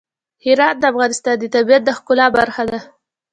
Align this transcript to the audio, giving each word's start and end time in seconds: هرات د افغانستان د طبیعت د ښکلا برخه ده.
هرات 0.45 0.75
د 0.79 0.83
افغانستان 0.91 1.35
د 1.39 1.43
طبیعت 1.55 1.81
د 1.85 1.89
ښکلا 1.97 2.27
برخه 2.37 2.63
ده. 2.71 2.79